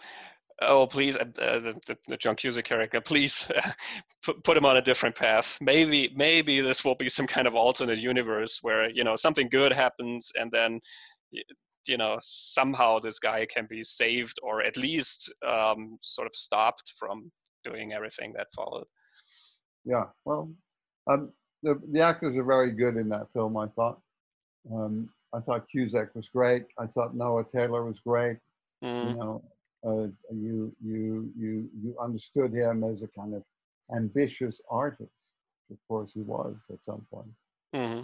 [0.62, 3.72] oh, please, uh, the, the, the, John Cusack character, please uh,
[4.24, 5.58] put, put him on a different path.
[5.60, 9.74] Maybe, maybe this will be some kind of alternate universe where, you know, something good
[9.74, 10.82] happens and then,
[11.88, 16.94] you know, somehow this guy can be saved or at least um, sort of stopped
[17.00, 17.32] from
[17.68, 18.88] doing everything that followed.
[19.86, 20.50] Yeah, well,
[21.08, 21.32] um,
[21.64, 23.58] the the actors are very good in that film.
[23.58, 24.00] I thought.
[24.72, 26.64] Um, I thought Cusack was great.
[26.80, 28.38] I thought Noah Taylor was great.
[28.84, 29.10] Mm.
[29.10, 29.42] You know,
[29.86, 33.44] uh, you you you you understood him as a kind of
[33.96, 35.34] ambitious artist.
[35.72, 37.28] Of course, he was at some point.
[37.76, 38.04] Mm-hmm.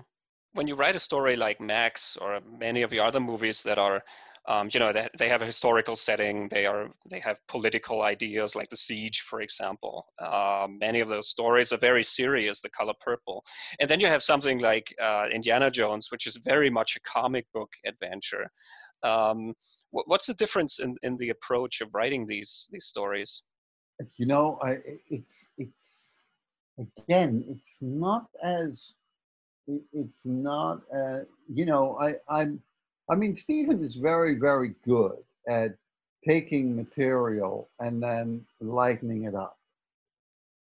[0.53, 4.03] When you write a story like Max or many of the other movies that are
[4.47, 8.55] um, you know they, they have a historical setting they are they have political ideas
[8.55, 10.05] like the siege for example.
[10.19, 13.43] Um, many of those stories are very serious the color purple.
[13.79, 17.45] And then you have something like uh, indiana jones which is very much a comic
[17.53, 18.51] book adventure.
[19.03, 19.53] Um,
[19.91, 23.43] what's the difference in, in the approach of writing these these stories?
[24.17, 24.77] You know I,
[25.09, 26.13] it's it's
[26.79, 28.91] again it's not as
[29.93, 32.59] it's not uh, you know i i'm
[33.09, 35.75] I mean, Steven is very, very good at
[36.27, 39.57] taking material and then lightening it up.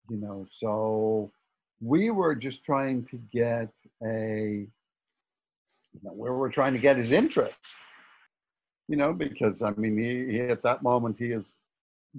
[0.10, 1.32] You know, so
[1.82, 3.70] we were just trying to get
[4.04, 4.68] a,
[5.94, 7.60] you know, we were trying to get his interest.
[8.88, 11.54] You know, because I mean, he, he at that moment he is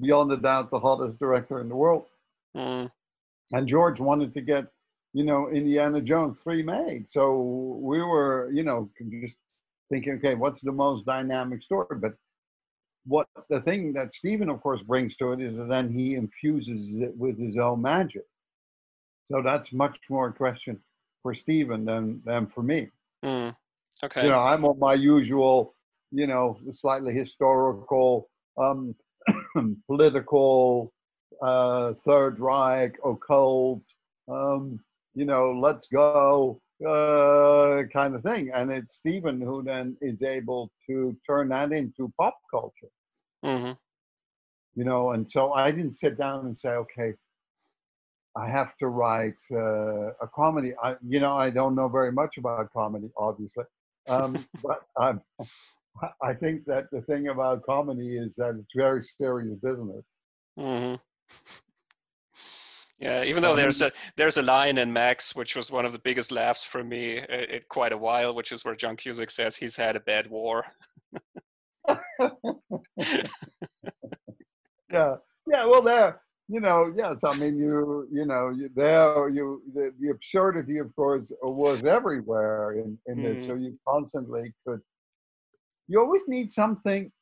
[0.00, 2.06] beyond a doubt the hottest director in the world.
[2.56, 2.90] Mm.
[3.52, 4.66] And George wanted to get,
[5.12, 7.06] you know, Indiana Jones three made.
[7.08, 8.90] So we were, you know,
[9.22, 9.36] just
[9.90, 11.96] thinking, okay, what's the most dynamic story?
[11.98, 12.14] But
[13.06, 17.00] what the thing that Steven, of course, brings to it is that then he infuses
[17.00, 18.24] it with his own magic.
[19.26, 20.80] So that's much more a question
[21.22, 22.90] for Steven than than for me.
[23.24, 23.54] Mm,
[24.04, 24.24] okay.
[24.24, 25.74] You know, I'm on my usual,
[26.10, 28.94] you know, slightly historical, um,
[29.86, 30.92] political,
[31.42, 33.82] uh, Third Reich, occult,
[34.28, 34.80] um,
[35.14, 38.50] you know, let's go, uh, kind of thing.
[38.52, 42.90] And it's Steven who then is able to turn that into pop culture.
[43.44, 43.72] Mm-hmm.
[44.74, 47.14] You know, and so I didn't sit down and say, okay,
[48.36, 50.74] I have to write uh, a comedy.
[50.82, 53.64] I, you know, I don't know very much about comedy, obviously,
[54.08, 55.22] um, but I'm,
[56.22, 60.04] I think that the thing about comedy is that it's very serious business.
[60.58, 60.96] Mm-hmm.
[62.98, 65.98] Yeah, even though there's a there's a line in Max which was one of the
[65.98, 69.76] biggest laughs for me in quite a while, which is where John Cusack says he's
[69.76, 70.64] had a bad war.
[74.90, 75.66] yeah, yeah.
[75.66, 77.22] Well, there, you know, yes.
[77.22, 82.72] I mean, you, you know, you, there, you, the, the absurdity, of course, was everywhere
[82.72, 83.22] in in mm.
[83.24, 83.44] this.
[83.44, 83.64] So mm-hmm.
[83.64, 84.80] you constantly could.
[85.88, 87.12] You always need something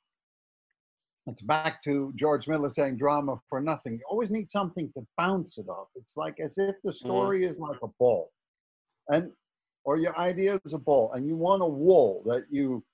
[1.26, 3.94] it's back to George Miller saying drama for nothing.
[3.94, 5.88] You always need something to bounce it off.
[5.96, 7.06] It's like as if the mm-hmm.
[7.06, 7.50] story mm.
[7.50, 8.30] is like a ball,
[9.08, 9.30] and
[9.84, 12.84] or your idea is a ball, and you want a wall that you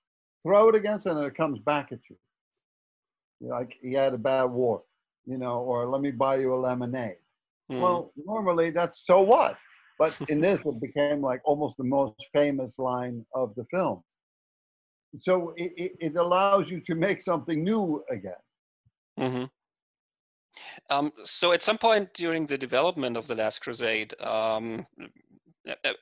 [0.43, 2.17] throw it against, and it comes back at you.
[3.41, 4.83] You're like he had a bad war,
[5.27, 7.17] you know, or let me buy you a lemonade.
[7.71, 7.81] Mm.
[7.81, 9.57] Well, normally that's so what,
[9.99, 14.05] but in this it became like almost the most famous line of the film
[15.19, 18.33] so it, it, it, allows you to make something new again.
[19.19, 19.45] Mm-hmm.
[20.89, 24.87] Um, so at some point during the development of the Last Crusade, um,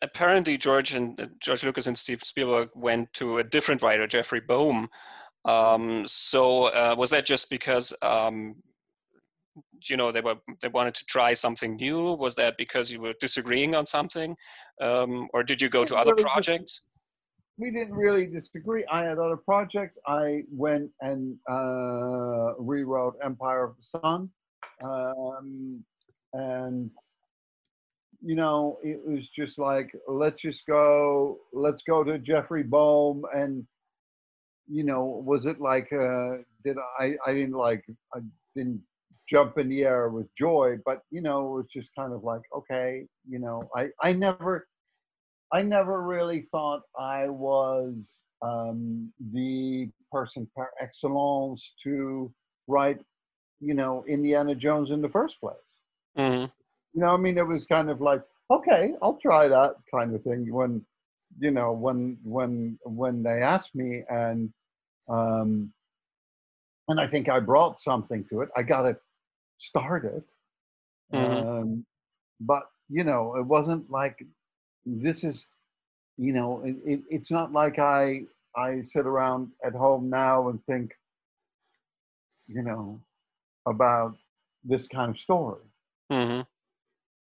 [0.03, 4.41] apparently George and uh, George Lucas and Steve Spielberg went to a different writer, Jeffrey
[4.41, 4.89] Boam.
[5.45, 8.57] Um, so uh, was that just because um,
[9.89, 12.13] you know they were they wanted to try something new?
[12.15, 14.37] Was that because you were disagreeing on something,
[14.81, 16.83] um, or did you go to other projects?
[17.59, 18.85] We didn't really disagree.
[18.91, 19.99] I had other projects.
[20.07, 24.31] I went and uh, rewrote Empire of the Sun,
[24.83, 25.85] um,
[26.33, 26.91] and
[28.21, 33.23] you know, it was just like, let's just go, let's go to Jeffrey Boam.
[33.33, 33.65] And,
[34.67, 38.19] you know, was it like, uh, did I, I didn't like, I
[38.57, 38.83] didn't
[39.29, 42.43] jump in the air with joy, but, you know, it was just kind of like,
[42.55, 44.67] okay, you know, I, I never,
[45.53, 48.11] I never really thought I was
[48.43, 52.33] um, the person par excellence to
[52.67, 53.01] write,
[53.61, 55.57] you know, Indiana Jones in the first place.
[56.17, 56.47] Mm-hmm.
[56.95, 60.23] You know, I mean, it was kind of like, okay, I'll try that kind of
[60.23, 60.53] thing.
[60.53, 60.85] When,
[61.39, 64.53] you know, when when when they asked me, and
[65.09, 65.73] um,
[66.89, 68.49] and I think I brought something to it.
[68.57, 69.01] I got it
[69.59, 70.23] started,
[71.13, 71.49] mm-hmm.
[71.49, 71.87] um,
[72.41, 74.25] but you know, it wasn't like
[74.89, 75.45] this is,
[76.17, 78.23] you know, it, it, it's not like I
[78.57, 80.93] I sit around at home now and think,
[82.47, 83.01] you know,
[83.67, 84.17] about
[84.65, 85.63] this kind of story.
[86.11, 86.41] Mm-hmm.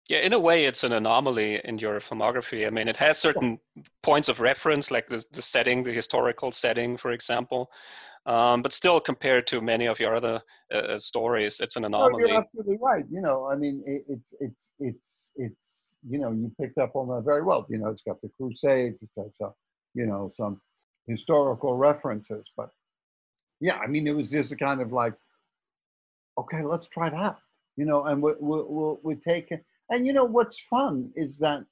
[0.09, 2.65] Yeah, in a way, it's an anomaly in your filmography.
[2.65, 3.59] I mean, it has certain
[4.01, 7.69] points of reference, like the, the setting, the historical setting, for example.
[8.25, 10.41] Um, but still, compared to many of your other
[10.73, 12.23] uh, uh stories, it's an anomaly.
[12.27, 13.05] you're absolutely right.
[13.09, 17.07] You know, I mean, it, it's it's it's it's you know, you picked up on
[17.09, 17.65] that very well.
[17.69, 19.03] You know, it's got the Crusades.
[19.03, 19.53] It's got some,
[19.93, 20.61] you know, some
[21.07, 22.45] historical references.
[22.55, 22.69] But
[23.59, 25.13] yeah, I mean, it was just a kind of like,
[26.37, 27.37] okay, let's try that.
[27.75, 31.37] You know, and we we we we take it and you know what's fun is
[31.39, 31.65] that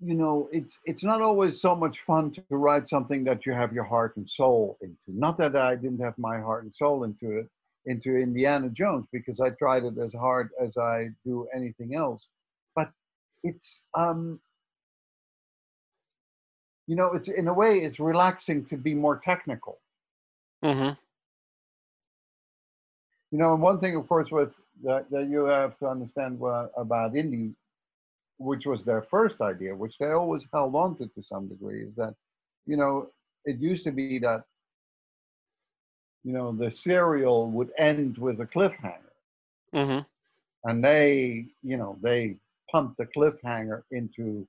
[0.00, 3.72] you know it's it's not always so much fun to write something that you have
[3.72, 7.38] your heart and soul into not that i didn't have my heart and soul into
[7.38, 7.48] it
[7.86, 12.28] into indiana jones because i tried it as hard as i do anything else
[13.44, 14.40] it's um
[16.88, 19.78] you know it's in a way it's relaxing to be more technical
[20.64, 20.92] mm-hmm.
[23.30, 26.72] you know and one thing of course with that, that you have to understand what,
[26.76, 27.54] about Indy,
[28.38, 31.94] which was their first idea, which they always held on to to some degree, is
[31.94, 32.14] that,
[32.66, 33.08] you know,
[33.44, 34.42] it used to be that,
[36.24, 38.98] you know, the serial would end with a cliffhanger.
[39.74, 40.00] Mm-hmm.
[40.68, 42.36] And they, you know, they
[42.74, 44.46] pumped the cliffhanger into,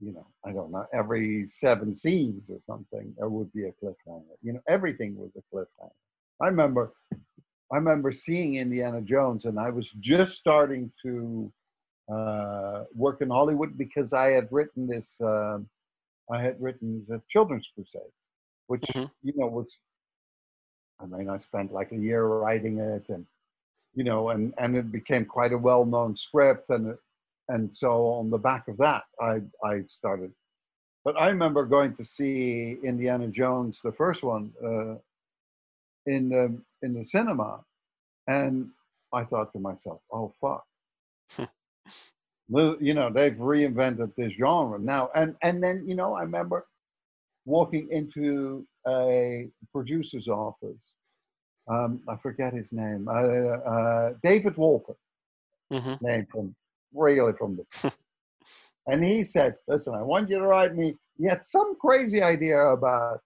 [0.00, 4.36] you know, I don't know, every seven scenes or something, there would be a cliffhanger.
[4.42, 5.90] You know, everything was a cliffhanger.
[6.40, 6.94] I remember
[7.72, 11.52] I remember seeing Indiana Jones, and I was just starting to
[12.12, 15.20] uh, work in Hollywood because I had written this.
[15.20, 15.58] Uh,
[16.32, 18.14] I had written the Children's Crusade,
[18.66, 19.06] which mm-hmm.
[19.22, 19.76] you know was.
[20.98, 23.24] I mean, I spent like a year writing it, and
[23.94, 26.96] you know, and and it became quite a well-known script, and
[27.50, 30.32] and so on the back of that, I I started.
[31.04, 34.96] But I remember going to see Indiana Jones, the first one, uh,
[36.06, 37.60] in the in the cinema,
[38.26, 38.68] and
[39.12, 40.64] I thought to myself, "Oh fuck."
[42.80, 45.10] you know they've reinvented this genre now.
[45.14, 46.66] And and then you know i remember
[47.44, 50.94] walking into a producer's office.
[51.68, 53.08] Um, i forget his name.
[53.08, 54.96] Uh, uh, david wolper
[55.72, 56.04] mm-hmm.
[56.04, 56.54] name from
[56.94, 57.92] really from the
[58.86, 62.58] and he said listen i want you to write me he had some crazy idea
[62.58, 63.20] about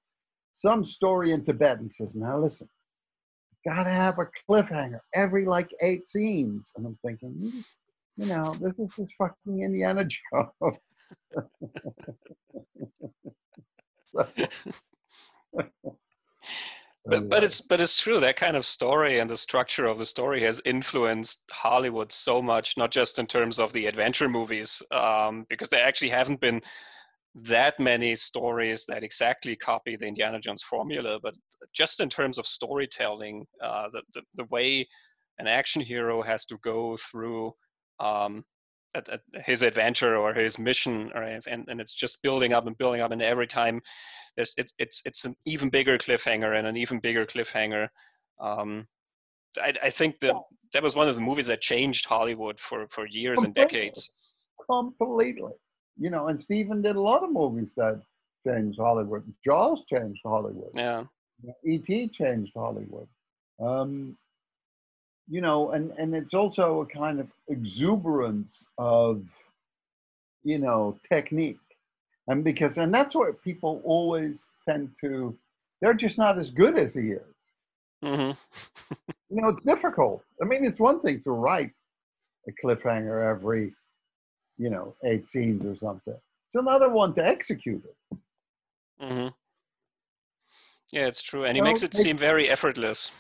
[0.55, 2.68] some story in tibet he says now listen
[3.64, 6.70] gotta have a cliffhanger every like eight scenes.
[6.77, 7.64] And I'm thinking,
[8.16, 10.79] you know, this is this fucking Indiana Jones.
[17.06, 20.06] but but it's but it's true that kind of story and the structure of the
[20.06, 25.44] story has influenced Hollywood so much, not just in terms of the adventure movies, um,
[25.50, 26.62] because there actually haven't been
[27.34, 31.34] that many stories that exactly copy the Indiana Jones formula, but
[31.74, 34.86] just in terms of storytelling, uh, the, the, the way
[35.38, 37.52] an action hero has to go through
[37.98, 38.44] um,
[38.95, 43.01] at, at his adventure or his mission, and and it's just building up and building
[43.01, 43.80] up, and every time
[44.36, 47.88] it's it's it's an even bigger cliffhanger and an even bigger cliffhanger.
[48.40, 48.86] Um,
[49.61, 50.34] I, I think that
[50.72, 53.62] that was one of the movies that changed Hollywood for for years Completely.
[53.62, 54.11] and decades.
[54.68, 55.53] Completely
[55.97, 58.01] you know, and Steven did a lot of movies that
[58.47, 59.22] changed Hollywood.
[59.45, 60.70] Jaws changed Hollywood.
[60.74, 61.05] Yeah.
[61.66, 62.09] E.T.
[62.09, 63.09] changed Hollywood.
[63.61, 64.16] Um,
[65.29, 69.25] you know, and, and it's also a kind of exuberance of
[70.45, 71.59] you know, technique.
[72.29, 75.37] And because, and that's what people always tend to,
[75.81, 77.35] they're just not as good as he is.
[78.05, 78.33] Mm-hmm.
[79.31, 80.22] You know, it's difficult.
[80.41, 81.72] I mean, it's one thing to write
[82.47, 83.75] a cliffhanger every,
[84.59, 86.14] you know, eight scenes or something.
[86.47, 88.18] It's another one to execute it.
[89.03, 89.29] Mm-hmm.
[90.93, 93.11] Yeah, it's true, and he Well, makes it seem very effortless.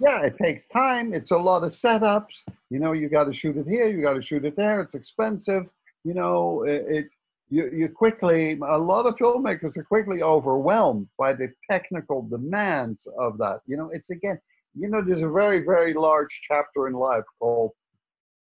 [0.00, 1.12] Yeah, it takes time.
[1.12, 2.44] It's a lot of setups.
[2.70, 4.80] You know, you got to shoot it here, you got to shoot it there.
[4.80, 5.64] It's expensive.
[6.04, 7.08] You know, it, it
[7.50, 8.58] you you quickly.
[8.66, 13.60] A lot of filmmakers are quickly overwhelmed by the technical demands of that.
[13.66, 14.40] You know, it's again.
[14.74, 17.72] You know, there's a very very large chapter in life called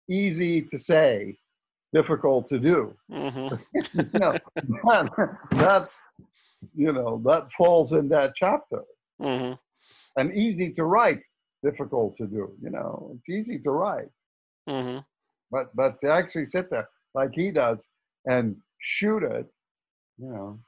[0.09, 1.38] "easy to say,
[1.92, 3.48] difficult to do." hmm
[3.94, 4.38] you know,
[4.84, 5.98] that, that's
[6.76, 8.82] you know that falls in that chapter.
[9.20, 9.52] hmm
[10.16, 11.22] And easy to write,
[11.62, 12.52] difficult to do.
[12.62, 14.11] You know, it's easy to write,
[14.68, 14.98] hmm
[15.50, 17.86] but but to actually sit there like he does
[18.26, 19.46] and shoot it,
[20.18, 20.61] you know.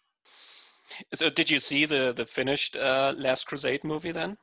[1.14, 4.36] So, did you see the the finished uh, Last Crusade movie then?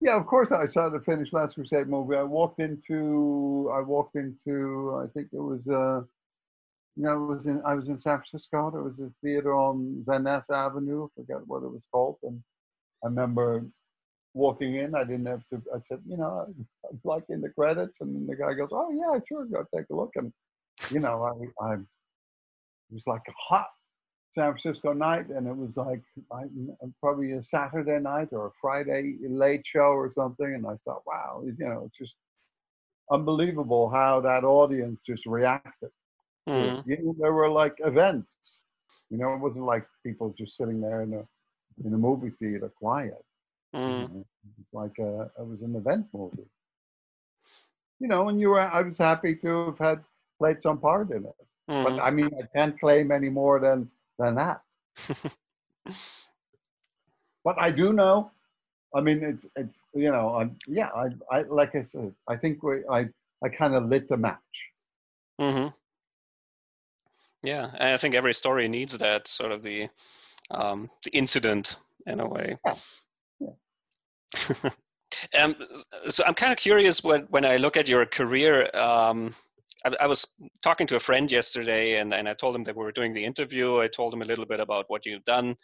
[0.00, 2.16] Yeah, of course I saw the finished Last Crusade movie.
[2.16, 6.02] I walked into I walked into I think it was uh
[6.96, 8.70] you know, it was in I was in San Francisco.
[8.70, 12.18] There was a theater on Van Ness Avenue, I forget what it was called.
[12.22, 12.42] And
[13.04, 13.64] I remember
[14.34, 16.46] walking in, I didn't have to I said, you know,
[16.90, 19.96] I'd like in the credits and the guy goes, Oh yeah, sure, go take a
[19.96, 20.12] look.
[20.16, 20.32] And
[20.90, 21.80] you know, I I it
[22.94, 23.68] was like a hot
[24.32, 26.02] San Francisco night, and it was like
[26.32, 26.44] I,
[27.00, 30.46] probably a Saturday night or a Friday late show or something.
[30.54, 32.16] And I thought, wow, you know, it's just
[33.10, 35.90] unbelievable how that audience just reacted.
[36.56, 36.76] to it.
[36.76, 38.62] hmm You know, there were like events.
[39.10, 41.26] You know, it wasn't like people just sitting there in a
[41.86, 43.24] in a movie theater quiet.
[43.74, 44.04] Hmm.
[44.60, 46.48] It's like a, it was an event movie.
[48.00, 50.04] You know, and you were I was happy to have had
[50.38, 51.36] played some part in it.
[51.82, 54.62] But hmm I mean, I can't claim any more than than that.
[57.44, 58.30] But I do know.
[58.94, 62.62] I mean, it's it's you know, I'm, yeah, I I like I said, I think
[62.62, 63.08] we I
[63.44, 64.72] I kind of lit the match.
[65.38, 65.68] hmm
[67.42, 69.88] Yeah, and I think every story needs that sort of the
[70.50, 72.58] um, the incident in a way.
[72.64, 72.74] Yeah,
[75.38, 75.54] um,
[76.08, 78.74] so I'm kind of curious when when I look at your career.
[78.76, 79.34] Um,
[79.84, 80.26] I, I was
[80.62, 83.24] talking to a friend yesterday, and, and I told him that we were doing the
[83.24, 83.80] interview.
[83.80, 85.56] I told him a little bit about what you've done,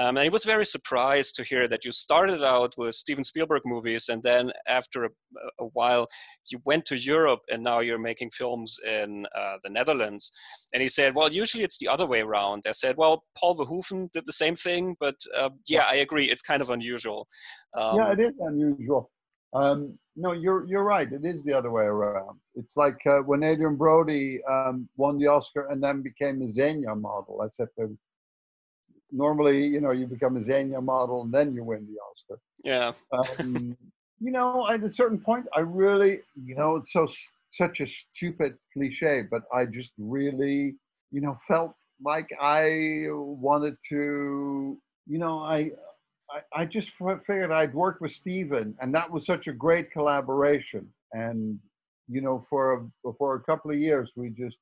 [0.00, 3.60] um, and he was very surprised to hear that you started out with Steven Spielberg
[3.66, 5.08] movies, and then after a,
[5.60, 6.06] a while,
[6.50, 10.32] you went to Europe, and now you're making films in uh, the Netherlands.
[10.72, 14.10] And he said, "Well, usually it's the other way around." I said, "Well, Paul Verhoeven
[14.12, 16.30] did the same thing, but uh, yeah, I agree.
[16.30, 17.28] It's kind of unusual."
[17.76, 19.10] Um, yeah, it is unusual.
[19.52, 21.12] Um, no, you're you're right.
[21.12, 22.38] It is the other way around.
[22.54, 26.98] It's like uh, when Adrien Brody um, won the Oscar and then became a Zegna
[26.98, 27.42] model.
[27.42, 27.98] I said to
[29.12, 32.40] normally, you know, you become a Zegna model and then you win the Oscar.
[32.64, 32.92] yeah.
[33.12, 33.76] um,
[34.20, 37.08] you know, at a certain point, I really, you know, it's so
[37.52, 40.76] such a stupid cliche, but I just really,
[41.10, 45.70] you know, felt like I wanted to, you know, I,
[46.30, 46.90] I, I just
[47.26, 50.88] figured I'd work with Steven, and that was such a great collaboration.
[51.12, 51.58] And
[52.08, 54.56] you know, for a, for a couple of years, we just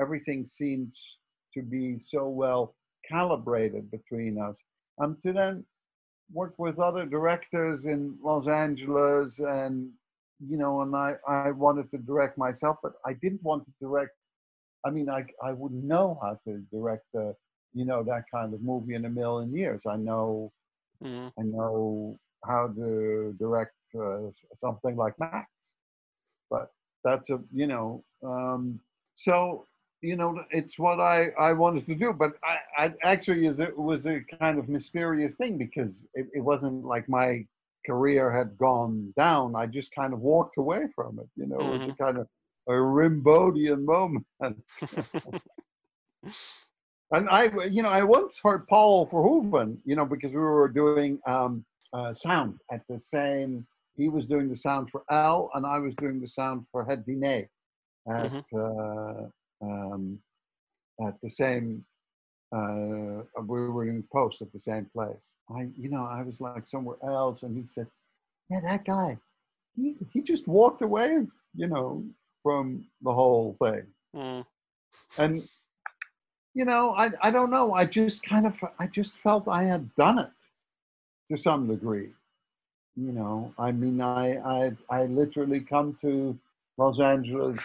[0.00, 1.18] everything seems
[1.54, 2.74] to be so well
[3.08, 4.56] calibrated between us.
[5.00, 5.64] Um, to then
[6.32, 9.90] work with other directors in Los Angeles and
[10.46, 14.12] you know and I, I wanted to direct myself but I didn't want to direct
[14.84, 17.34] I mean I, I wouldn't know how to direct a,
[17.74, 20.52] you know that kind of movie in a million years I know
[21.00, 21.32] Mhm.
[21.38, 24.30] I know how to direct uh,
[24.60, 25.44] something like Max
[26.42, 26.64] but
[27.04, 28.80] that's a you know um,
[29.14, 29.66] so
[30.04, 33.76] you know it's what I, I wanted to do but I, I actually is it
[33.76, 37.46] was a kind of mysterious thing because it, it wasn't like my
[37.86, 39.54] career had gone down.
[39.54, 42.28] I just kind of walked away from it you know it was a kind of
[42.68, 44.26] a Rimbaudian moment.
[47.10, 51.20] And I you know I once heard Paul Verhoeven you know because we were doing
[51.26, 55.78] um, uh, sound at the same he was doing the sound for Al and I
[55.78, 57.48] was doing the sound for Het Diner
[58.08, 59.28] at uh,
[59.70, 60.18] um,
[61.06, 61.84] at the same
[62.56, 65.34] uh, we were in post at the same place.
[65.50, 67.80] I you know I was like somewhere else and he said,
[68.50, 69.18] yeah that guy
[69.76, 71.10] he he just walked away
[71.54, 72.04] you know
[72.42, 73.84] from the whole thing
[74.14, 74.44] Mm.
[75.18, 75.42] and
[76.54, 79.94] you know I I don't know I just kind of I just felt I had
[79.94, 80.30] done it
[81.28, 82.10] to some degree
[82.96, 86.36] you know i mean i i i literally come to
[86.78, 87.58] los angeles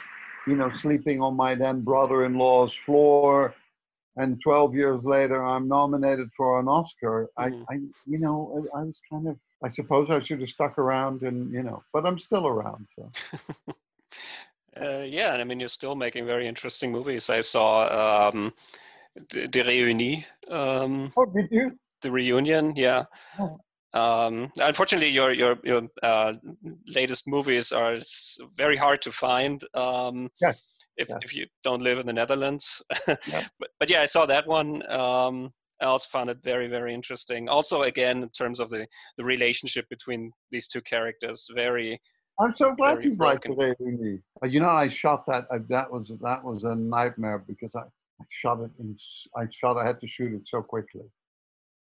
[0.47, 3.53] you know sleeping on my then brother-in-law's floor
[4.17, 7.29] and 12 years later I'm nominated for an Oscar.
[7.39, 7.65] Mhm.
[7.69, 10.77] I, I, you know, I, I was kind of, I suppose I should have stuck
[10.77, 12.87] around and, you know, but I'm still around.
[12.95, 13.11] So
[14.79, 17.29] Uh, yeah, and I mean, you're still making very interesting movies.
[17.29, 18.53] I saw um,
[19.29, 21.77] De, De Reünie, um, oh, did you?
[22.01, 22.73] the reunion.
[22.75, 23.03] Yeah.
[23.39, 23.59] Oh.
[23.93, 26.33] Um, unfortunately, your your your uh,
[26.95, 27.97] latest movies are
[28.57, 29.63] very hard to find.
[29.73, 30.59] Um, Yes.
[30.97, 31.17] If, Yeah.
[31.21, 33.47] if you don't live in the Netherlands, Yeah.
[33.59, 34.83] but but yeah, I saw that one.
[34.91, 37.47] Um, I also found it very very interesting.
[37.47, 38.85] Also, again, in terms of the
[39.17, 42.01] the relationship between these two characters, very
[42.41, 43.57] I'm so glad Very you liked broken.
[43.57, 44.21] the Reünie.
[44.43, 45.43] Uh, You know, I shot that.
[45.51, 47.83] Uh, that was that was a nightmare because I,
[48.21, 48.95] I shot it in.
[49.35, 49.77] I shot.
[49.77, 51.05] I had to shoot it so quickly.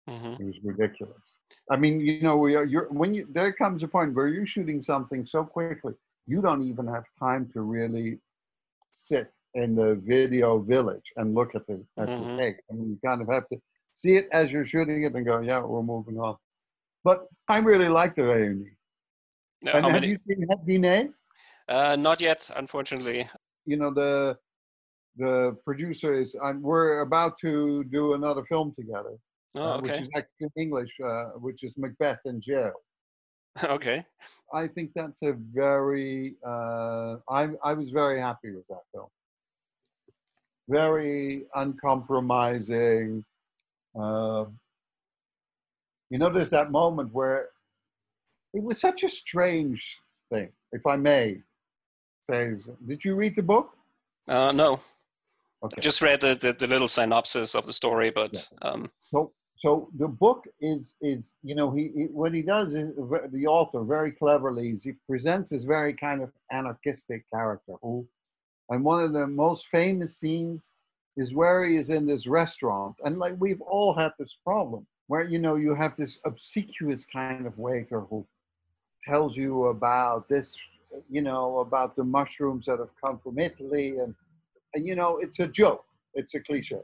[0.09, 1.33] Mhm, It was ridiculous.
[1.71, 4.45] I mean, you know, we are, you're when you there comes a point where you're
[4.45, 5.93] shooting something so quickly,
[6.27, 8.19] you don't even have time to really
[8.93, 12.19] sit in the video village and look at the at Mhm.
[12.19, 12.57] the take.
[12.69, 13.57] I mean, you kind of have to
[13.93, 16.35] see it as you're shooting it and go, yeah, we're moving on.
[17.03, 18.75] But I really like the Reünie.
[19.61, 20.07] Now, And how have many?
[20.13, 21.13] you seen Dine?
[21.69, 23.29] Uh, not yet, unfortunately.
[23.65, 24.37] you know the
[25.15, 29.15] the producer is I'm, we're about to do another film together
[29.55, 32.73] Oh, uh, which is actually in english uh, which is macbeth in jail.
[33.63, 34.03] Okay.
[34.53, 39.09] i think that's a very uh, I, I was very happy with that film.
[40.69, 43.23] Very uncompromising
[43.95, 47.49] you know there's that moment where
[48.53, 49.83] it was such a strange
[50.31, 51.37] thing if i may
[52.23, 52.55] say
[52.87, 53.71] did you read the book?
[54.27, 54.79] Uh, no,
[55.63, 55.75] okay.
[55.77, 59.31] I just read the, the, the little synopsis of the story, but um, So,
[59.63, 62.93] so the book is is you know he, he what he does is
[63.31, 68.05] the author very cleverly is he presents this very kind of anarchistic character who,
[68.69, 70.67] and one of the most famous scenes
[71.15, 72.95] is where he is in this restaurant.
[73.05, 77.45] And like we've all had this problem where you know you have this obsequious kind
[77.47, 78.25] of waiter who
[79.07, 80.53] tells you about this
[81.09, 83.97] you know about the mushrooms that have come from Italy.
[83.99, 84.13] And
[84.73, 85.85] and you know it's a joke.
[86.15, 86.81] It's a cliche.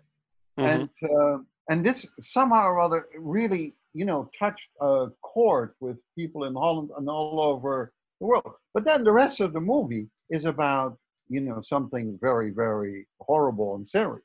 [0.58, 1.38] Mhm, and uh,
[1.70, 6.90] and this somehow or other really you know touched a chord with people in Holland
[6.98, 8.52] and all over the world.
[8.74, 10.98] But then the rest of the movie is about
[11.30, 14.24] you know something very very horrible and serious,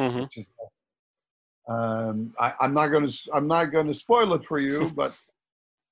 [0.00, 0.22] mhm.
[0.22, 0.48] which is.
[1.68, 3.18] Um, I, I'm not going to.
[3.34, 5.12] I'm not going to spoil it for you, but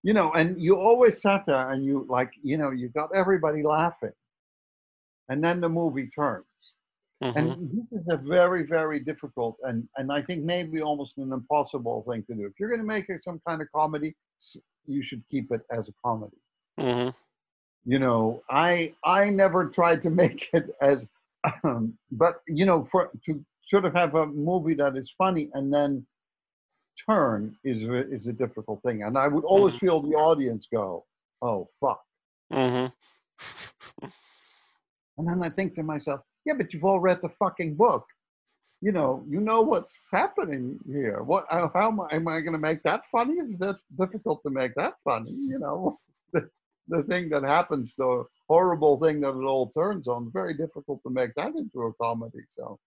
[0.03, 3.63] you know, and you always sat there and you like, you know, you got everybody
[3.63, 4.17] laughing,
[5.29, 6.46] and then the movie turns.
[7.23, 7.35] Mhm.
[7.37, 12.05] And this is a very, very difficult and, and I think maybe almost an impossible
[12.09, 12.47] thing to do.
[12.47, 14.15] If you're going to make it some kind of comedy,
[14.87, 16.37] you should keep it as a comedy.
[16.79, 17.15] Mhm.
[17.85, 21.07] You know, I I never tried to make it as,
[21.65, 25.73] um, but you know, for to sort of have a movie that is funny and
[25.73, 26.07] then
[27.07, 29.03] turn is a- is a difficult thing.
[29.03, 29.81] And I would always Mhm.
[29.81, 31.05] feel the audience go,
[31.43, 32.03] "Oh fuck,"
[32.53, 32.93] Mhm.
[35.19, 38.07] and then I think to myself, "Yeah, but you've all read the fucking book."
[38.83, 41.23] you know, you know what's happening here.
[41.23, 41.47] What?
[41.51, 43.35] How am I, am I going to make that funny?
[43.35, 45.33] It's that difficult to make that funny.
[45.33, 45.99] You know,
[46.33, 46.49] the,
[46.89, 51.11] the thing that happens, the horrible thing that it all turns on, very difficult to
[51.11, 52.45] make that into a comedy.
[52.49, 52.79] So,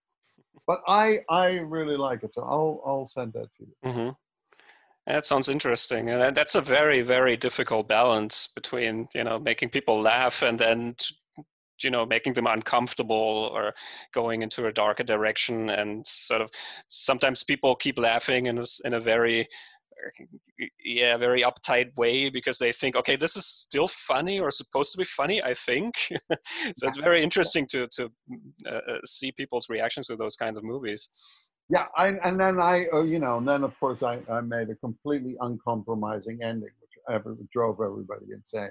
[0.66, 2.34] but I I really like it.
[2.34, 3.74] So I'll I'll send that to you.
[3.84, 4.16] Mhm.
[5.06, 10.00] That sounds interesting, and that's a very, very difficult balance between you know making people
[10.00, 10.94] laugh and then
[11.82, 13.74] you know making them uncomfortable or
[14.12, 16.50] going into a darker direction, and sort of
[16.88, 22.58] sometimes people keep laughing in a, in a very uh, yeah very uptight way because
[22.58, 25.94] they think okay this is still funny or supposed to be funny i think.
[26.76, 28.10] So it's very interesting to to
[28.66, 31.08] uh, uh, see people's reactions to those kinds of movies.
[31.70, 34.70] Yeah, I, and then I, uh, you know, and then of course I, I made
[34.70, 38.70] a completely uncompromising ending, which ever drove everybody insane.